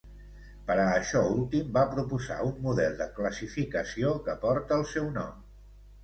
Per 0.67 0.75
a 0.83 0.85
això 0.91 1.19
últim, 1.33 1.67
va 1.75 1.83
proposar 1.91 2.37
un 2.47 2.55
model 2.67 2.95
de 3.01 3.07
classificació 3.17 4.13
que 4.29 4.35
porta 4.47 4.79
el 4.81 4.87
seu 4.93 5.11
nom. 5.19 5.37